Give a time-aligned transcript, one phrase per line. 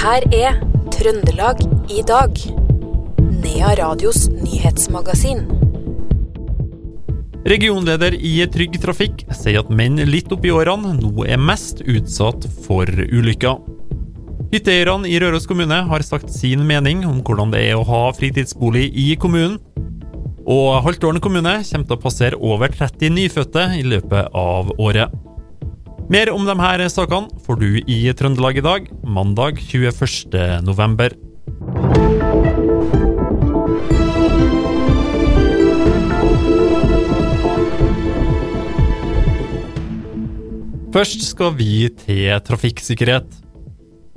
[0.00, 0.54] her er
[0.94, 1.58] Trøndelag
[1.92, 2.38] i dag.
[3.42, 5.42] Nea Radios nyhetsmagasin.
[7.50, 12.88] Regionleder i Trygg Trafikk sier at menn litt oppi årene nå er mest utsatt for
[12.88, 13.60] ulykker.
[14.54, 18.88] Hytteeierne i Røros kommune har sagt sin mening om hvordan det er å ha fritidsbolig
[18.96, 19.60] i kommunen.
[20.48, 25.12] Og Haltålen kommune kommer til å passere over 30 nyfødte i løpet av året.
[26.10, 30.34] Mer om disse sakene får du i Trøndelag i dag, mandag 21.
[30.66, 31.14] november.
[40.90, 43.30] Først skal vi til trafikksikkerhet.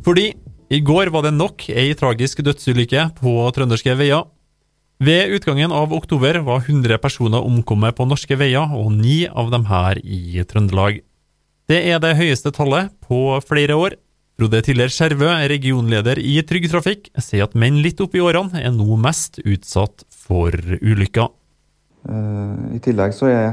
[0.00, 0.30] Fordi
[0.72, 4.24] i går var det nok ei tragisk dødsulykke på trønderske veier.
[4.96, 9.68] Ved utgangen av oktober var 100 personer omkommet på norske veier, og ni av dem
[9.68, 11.02] her i Trøndelag.
[11.72, 13.94] Det er det høyeste tallet på flere år.
[14.36, 18.74] Frode Tiller Skjervø, regionleder i Trygg Trafikk, sier at menn litt opp i årene er
[18.74, 21.30] nå mest utsatt for ulykker.
[22.76, 23.46] I tillegg så er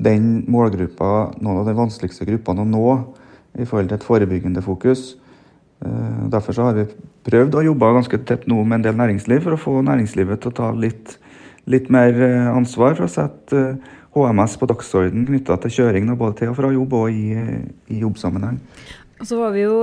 [0.00, 1.10] den målgruppa
[1.42, 2.86] noen av de vanskeligste gruppene å nå
[3.60, 5.18] i forhold til et forebyggende fokus.
[6.32, 6.88] Derfor så har vi
[7.28, 10.54] prøvd å jobbe ganske tett nå med en del næringsliv for å få næringslivet til
[10.54, 11.18] å ta litt,
[11.68, 12.16] litt mer
[12.54, 13.66] ansvar for å sette
[14.26, 17.36] HMS på dagsordenen knytta til kjøring både til og fra jobb og i,
[17.92, 18.60] i jobbsammenheng.
[19.26, 19.80] Så var vi jo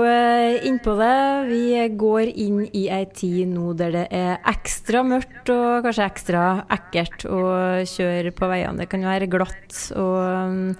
[0.64, 1.16] innpå det.
[1.50, 1.64] Vi
[2.00, 7.28] går inn i ei tid nå der det er ekstra mørkt og kanskje ekstra ekkelt
[7.28, 7.42] å
[7.84, 8.80] kjøre på veiene.
[8.80, 10.80] Det kan være glatt og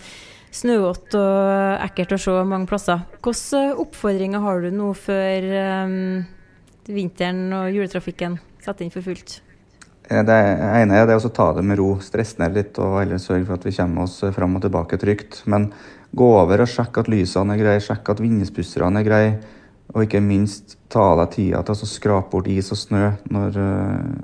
[0.56, 3.04] snøvått og ekkelt å se mange plasser.
[3.20, 5.50] Hvilke oppfordringer har du nå før
[5.84, 5.98] um,
[6.88, 9.42] vinteren og juletrafikken setter inn for fullt?
[10.06, 13.48] Det ene er det å ta det med ro, stresse ned litt og heller sørge
[13.48, 15.40] for at vi kommer oss fram og tilbake trygt.
[15.50, 15.72] Men
[16.16, 19.32] gå over og sjekke at lysene er greie, sjekke at vinduspusserne er greie.
[19.96, 23.58] Og ikke minst ta deg tida til å skrape bort is og snø når,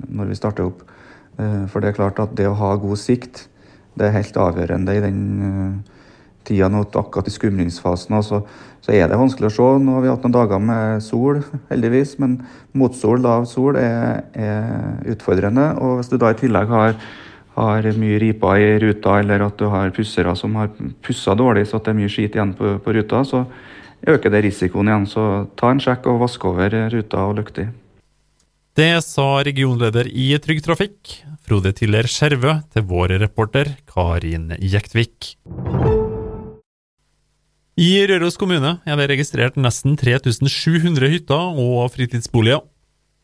[0.06, 0.84] når, vi starter opp.
[1.34, 3.46] For det er klart at det å ha god sikt,
[3.98, 5.20] det er helt avgjørende i den
[6.46, 8.16] tida nå, akkurat i skumringsfasen.
[8.26, 8.42] Så,
[8.84, 9.66] så er det vanskelig å se.
[9.82, 11.42] Nå har vi hatt noen dager med sol,
[11.72, 12.16] heldigvis.
[12.22, 12.38] Men
[12.78, 15.72] motsol, lav sol, er, er utfordrende.
[15.82, 16.96] Og hvis du da i tillegg har,
[17.58, 20.72] har mye riper i ruta, eller at du har pussere som har
[21.04, 23.44] pussa dårlig, så at det er mye skit igjen på, på ruta, så
[24.08, 25.06] øker det risikoen igjen.
[25.10, 25.28] Så
[25.58, 27.68] ta en sjekk og vask over ruta og lyktig.
[28.72, 35.34] Det sa regionleder i Trygg Trafikk, Frode Tiller Skjervø, til vår reporter Karin Jektvik.
[37.80, 42.60] I Røros kommune er det registrert nesten 3700 hytter og fritidsboliger.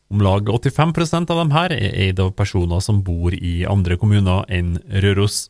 [0.09, 4.49] Om lag 85% av dem her er eid av personer som bor i andre kommuner
[4.49, 5.43] enn Røros.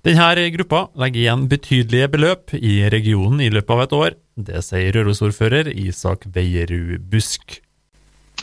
[0.00, 4.16] Denne gruppa legger igjen betydelige beløp i regionen i løpet av et år.
[4.48, 7.60] Det sier Røros-ordfører Isak Veierud Busk.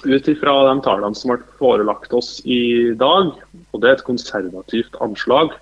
[0.06, 3.34] Ut ifra de tallene som ble forelagt oss i dag,
[3.74, 5.58] og det er et konservativt anslag,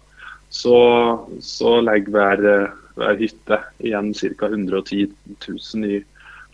[0.51, 0.75] så,
[1.39, 2.49] så legger hver,
[2.95, 4.49] hver hytte igjen ca.
[4.49, 5.07] 110
[5.47, 5.99] 000 i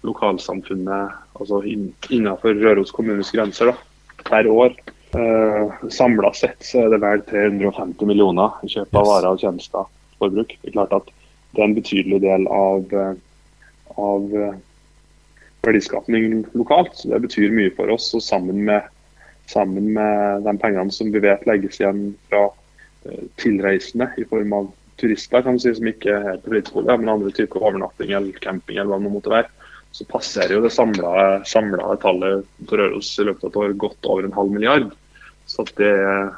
[0.02, 4.74] lokalsamfunnet, altså innenfor Røros kommunes grenser, da, per år.
[5.13, 9.90] Eh, Samla sett så er det vel 350 millioner i kjøp av varer og tjenester
[10.22, 10.56] forbruk.
[10.62, 11.13] Det er klart at
[11.51, 12.94] det er en betydelig del av,
[14.00, 14.35] av
[15.62, 16.96] verdiskapning lokalt.
[16.96, 18.13] så Det betyr mye for oss.
[18.13, 18.81] og Sammen med,
[19.46, 24.72] sammen med de pengene som vi vet legges igjen fra uh, tilreisende i form av
[25.01, 28.94] turister kan si, som ikke er på fritidsbolig, men andre typer overnatting eller camping, eller
[28.94, 29.50] hva det måtte være,
[29.91, 34.28] så passerer jo det samla tallet for Røros i løpet av et år godt over
[34.28, 34.88] en halv milliard.
[35.50, 36.31] Så det er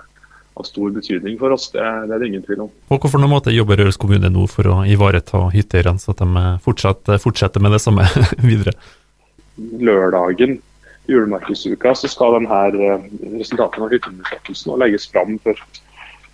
[0.53, 2.73] av stor betydning for oss, det, det er det ingen tvil om.
[2.93, 7.15] Og Hvorfor måte jobber Røros kommune nå for å ivareta hytteeierne, så at de fortsatt
[7.21, 8.05] fortsetter med det samme
[8.49, 8.75] videre?
[9.57, 10.59] Lørdagen
[11.09, 12.59] julemarkedsuka så skal denne
[13.39, 15.59] resultatene av hytteundersøkelsen legges fram for,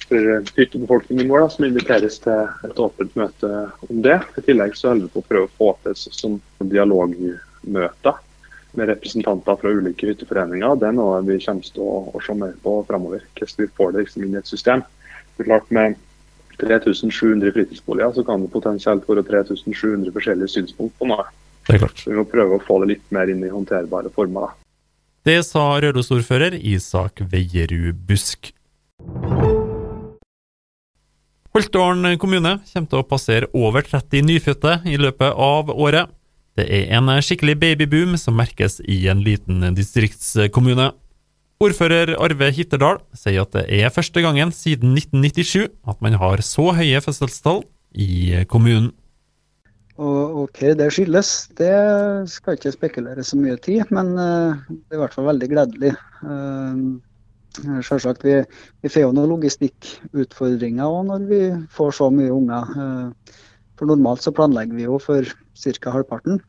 [0.09, 3.51] for hyttebefolkningen vår, da, som inviteres til et åpent møte
[3.87, 4.17] om det.
[4.39, 8.19] I tillegg så holder vi på å prøve å få til som dialogmøter
[8.77, 10.77] med representanter fra ulike hytteforeninger.
[10.81, 13.25] Det er noe vi kommer til å, å se mer på framover.
[13.37, 14.85] Hvordan vi får det liksom inn i et system.
[15.37, 15.97] Det er klart Med
[16.59, 21.23] 3700 fritidsboliger så kan det potensielt være 3700 forskjellige synspunkt på noe.
[21.67, 22.01] Det er klart.
[22.01, 24.49] Så vi må prøve å få det litt mer inn i håndterbare former.
[24.49, 24.65] Da.
[25.29, 28.51] Det sa Røros-ordfører Isak Veierud Busk.
[31.55, 36.11] Holtålen kommune kommer til å passere over 30 nyfødte i løpet av året.
[36.59, 40.91] Det er en skikkelig babyboom som merkes i en liten distriktskommune.
[41.59, 46.69] Ordfører Arve Hitterdal sier at det er første gangen siden 1997 at man har så
[46.77, 47.63] høye fødselstall
[47.97, 48.93] i kommunen.
[49.99, 51.73] Og, hva det skyldes, det
[52.31, 55.91] skal ikke spekulere så mye tid, men det er i hvert fall veldig gledelig.
[57.85, 58.39] Selvsagt, vi,
[58.83, 61.41] vi får jo noen logistikkutfordringer òg når vi
[61.75, 62.73] får så mye unger.
[63.79, 65.93] For normalt så planlegger vi jo for ca.
[65.93, 66.41] halvparten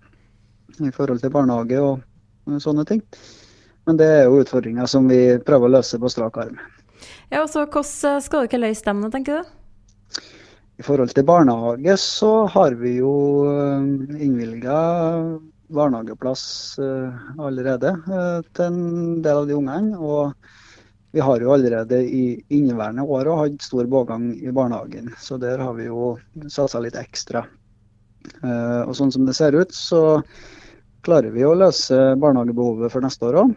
[0.80, 3.04] i forhold til barnehage og sånne ting.
[3.88, 6.58] Men det er jo utfordringer som vi prøver å løse på strak arm.
[7.30, 9.56] Ja, og så Hvordan skal dere løse dem, tenker du?
[10.80, 13.12] I forhold til barnehage så har vi jo
[13.50, 14.76] eh, innvilga
[15.70, 16.44] barnehageplass
[16.80, 19.98] eh, allerede eh, til en del av de ungene.
[19.98, 20.32] Og
[21.12, 22.24] vi har jo allerede i
[22.54, 26.14] inneværende år hatt stor pågang i barnehagen, så der har vi jo
[26.48, 27.42] satsa litt ekstra.
[28.86, 30.20] Og sånn som det ser ut, så
[31.02, 33.54] klarer vi å løse barnehagebehovet for neste år òg.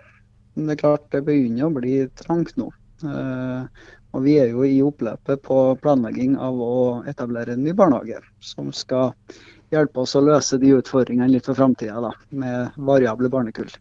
[0.53, 2.69] Men det er klart det begynner å bli trangt nå.
[3.03, 6.75] Eh, og vi er jo i oppløpet på planlegging av å
[7.09, 9.15] etablere en ny barnehage, som skal
[9.73, 13.71] hjelpe oss å løse de utfordringene litt for framtida, med variable barnekull.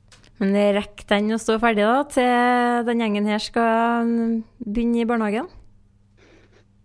[0.42, 4.08] Men rekker den å stå ferdig da, til den gjengen her skal
[4.58, 5.46] begynne i barnehagen?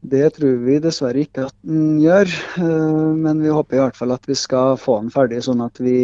[0.08, 2.30] Det tror vi dessverre ikke at den gjør,
[2.62, 5.82] eh, men vi håper i hvert fall at vi skal få den ferdig, sånn at
[5.82, 5.98] vi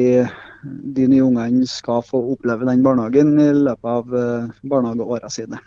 [0.64, 5.62] de nye ungene skal få oppleve den barnehagen i løpet av eh, barnehageåra sine.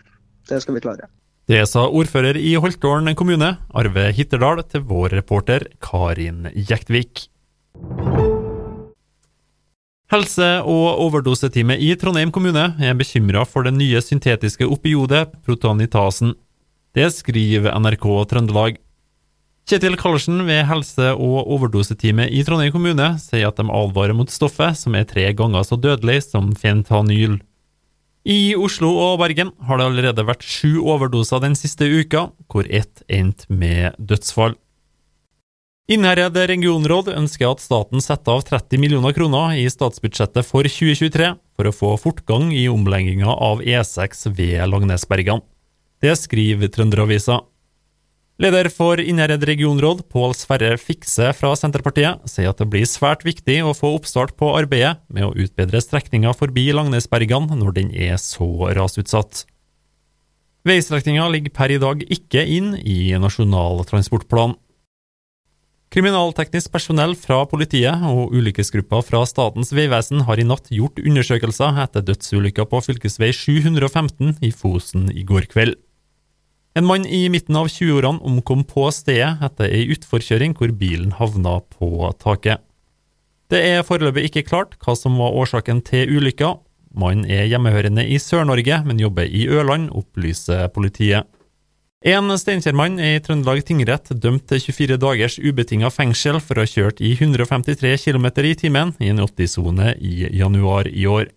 [0.50, 1.08] Det skal vi klare.
[1.46, 7.28] Det sa ordfører i Holtålen kommune, Arve Hitterdal, til vår reporter Karin Jektvik.
[10.06, 16.36] Helse- og overdoseteamet i Trondheim kommune er bekymra for det nye syntetiske opiodet protonitasen.
[16.94, 18.76] Det skriver NRK Trøndelag.
[19.66, 24.78] Kjetil Karlsen ved helse- og overdoseteamet i Trondheim kommune sier at de advarer mot stoffet,
[24.78, 27.40] som er tre ganger så dødelig som fentanyl.
[28.22, 33.02] I Oslo og Bergen har det allerede vært sju overdoser den siste uka, hvor ett
[33.10, 34.54] endte med dødsfall.
[35.86, 41.68] Innherred regionråd ønsker at staten setter av 30 millioner kroner i statsbudsjettet for 2023 for
[41.68, 45.44] å få fortgang i omlegginga av E6 ved Langnesbergan.
[46.02, 47.38] Det skriver Trønderavisa.
[48.42, 53.60] Leder for Innherred regionråd, Pål Sverre Fikse fra Senterpartiet, sier at det blir svært viktig
[53.62, 58.50] å få oppstart på arbeidet med å utbedre strekninga forbi Langnesbergan når den er så
[58.74, 59.46] rasutsatt.
[60.66, 64.58] Veistrekninga ligger per i dag ikke inn i Nasjonal transportplan.
[65.94, 72.02] Kriminalteknisk personell fra politiet og ulykkesgrupper fra Statens vegvesen har i natt gjort undersøkelser etter
[72.08, 72.98] dødsulykka på fv.
[73.06, 75.76] 715 i Fosen i går kveld.
[76.76, 81.60] En mann i midten av 20-årene omkom på stedet etter ei utforkjøring hvor bilen havna
[81.78, 82.60] på taket.
[83.48, 86.56] Det er foreløpig ikke klart hva som var årsaken til ulykka.
[86.98, 91.30] Mannen er hjemmehørende i Sør-Norge, men jobber i Ørland, opplyser politiet.
[92.04, 96.68] En Steinkjer-mann er i Trøndelag tingrett dømt til 24 dagers ubetinga fengsel for å ha
[96.68, 101.30] kjørt i 153 km i timen i en 80-sone i januar i år.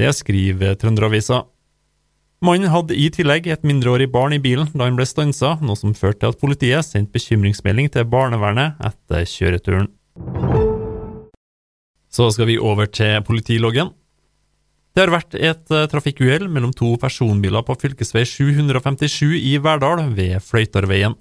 [0.00, 1.42] Det skriver Trønderavisa.
[2.40, 5.92] Mannen hadde i tillegg et mindreårig barn i bilen da han ble stansa, noe som
[5.92, 9.90] førte til at politiet sendte bekymringsmelding til barnevernet etter kjøreturen.
[12.08, 13.92] Så skal vi over til politiloggen.
[14.98, 18.24] Det har vært et eh, trafikkuhell mellom to personbiler på fv.
[18.26, 21.14] 757 i Verdal ved Fløytarveien.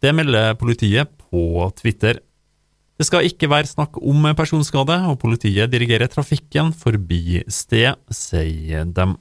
[0.00, 2.22] Det melder politiet på Twitter.
[2.96, 9.18] Det skal ikke være snakk om personskade, og politiet dirigerer trafikken forbi sted, sier dem.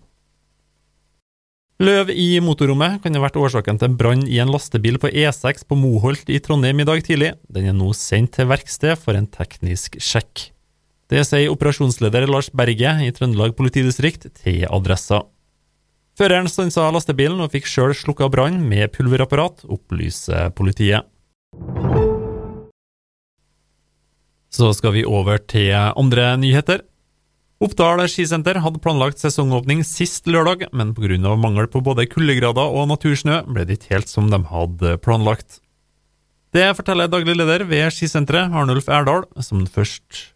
[1.83, 5.75] Løv i motorrommet kan ha vært årsaken til brann i en lastebil på E6 på
[5.75, 7.35] Moholt i Trondheim i dag tidlig.
[7.51, 10.54] Den er nå sendt til verksted for en teknisk sjekk.
[11.05, 15.21] Det sier operasjonsleder Lars Berge i Trøndelag politidistrikt til Adressa.
[16.17, 21.05] Føreren stansa lastebilen og fikk sjøl slukka brann med pulverapparat, opplyser politiet.
[24.49, 26.81] Så skal vi over til andre nyheter.
[27.61, 31.35] Oppdal skisenter hadde planlagt sesongåpning sist lørdag, men pga.
[31.35, 35.59] mangel på både kuldegrader og natursnø ble det ikke helt som de hadde planlagt.
[36.55, 40.34] Det forteller daglig leder ved skisenteret, Arnulf Erdal, som først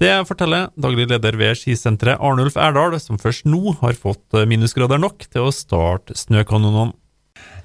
[0.00, 5.26] Det forteller daglig leder ved skisenteret, Arnulf Erdal, som først nå har fått minusgrader nok
[5.28, 6.94] til å starte snøkanonene.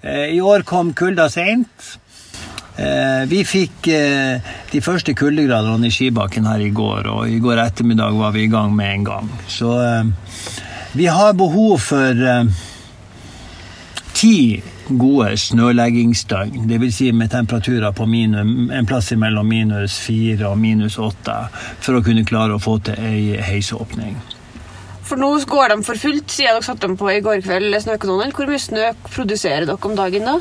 [0.03, 1.95] Eh, I år kom kulda seint.
[2.75, 7.61] Eh, vi fikk eh, de første kuldegradene i skibakken her i går, og i går
[7.63, 9.29] ettermiddag var vi i gang med en gang.
[9.47, 10.09] Så eh,
[10.99, 12.27] vi har behov for
[14.25, 16.65] ti gode snøleggingsdøgn.
[16.69, 16.95] Dvs.
[16.97, 21.35] Si med temperaturer på minus, en plass mellom minus fire og minus åtte,
[21.83, 24.17] for å kunne klare å få til ei heisåpning.
[25.05, 28.33] For nå går de for fullt, siden dere satte dem på i går kveld, Snøkanonen.
[28.33, 30.39] Hvor mye snø produserer dere om dagen da?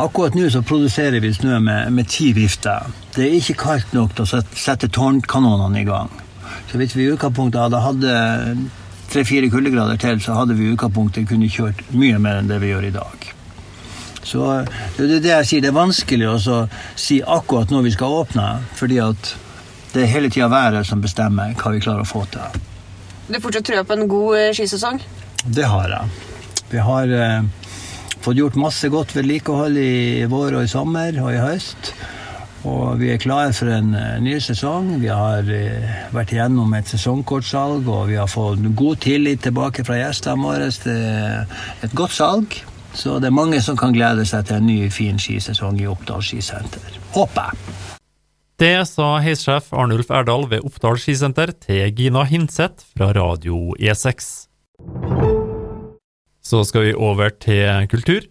[0.00, 2.88] Akkurat nå så produserer vi snø med, med ti vifter.
[3.14, 6.08] Det er ikke kaldt nok til å sette tårnkanonene i gang.
[6.70, 8.08] Så hvis vi i utgangspunktet hadde hatt
[9.14, 12.72] tre-fire kuldegrader til, så hadde vi i utgangspunktet kunne kjørt mye mer enn det vi
[12.72, 13.30] gjør i dag.
[14.24, 14.44] Så
[14.96, 16.60] det er det jeg sier, det er vanskelig å
[16.98, 19.34] si akkurat når vi skal åpne, fordi at
[19.94, 22.62] det er hele tida været som bestemmer hva vi klarer å få til.
[23.28, 24.98] Du fortsatt trua på en god eh, skisesong?
[25.44, 26.24] Det har jeg.
[26.72, 27.46] Vi har eh,
[28.24, 31.92] fått gjort masse godt vedlikehold i vår og i sommer og i høst.
[32.64, 34.94] Og vi er klare for en uh, ny sesong.
[35.02, 39.98] Vi har uh, vært igjennom et sesongkortsalg, og vi har fått god tillit tilbake fra
[40.00, 42.56] gjestene våre et godt salg.
[42.94, 46.22] Så det er mange som kan glede seg til en ny, fin skisesong i Oppdal
[46.22, 47.00] skisenter.
[47.16, 47.80] Håper jeg.
[48.62, 54.46] Det sa heissjef Arnulf Erdal ved Oppdal skisenter til Gina Hinseth fra Radio E6.
[56.44, 58.22] Så skal vi over til kultur.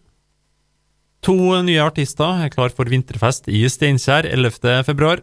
[1.23, 4.81] To nye artister er klar for vinterfest i Steinkjer 11.
[4.83, 5.21] februar.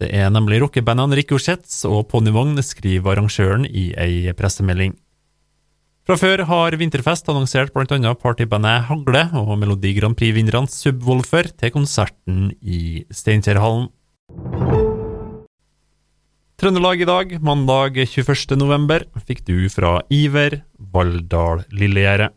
[0.00, 4.94] Det er nemlig rockebandene Ricochets og Ponyvogn, skriver arrangøren i ei pressemelding.
[6.08, 8.14] Fra før har Vinterfest annonsert bl.a.
[8.16, 13.90] partybandet Hagle og Melodi Grand Prix-vinnerne Subwoolfer til konserten i Steinkjerhallen.
[16.56, 18.56] Trøndelag i dag, mandag 21.
[18.56, 22.32] november, fikk du fra Iver Valldal Lillegjerdet.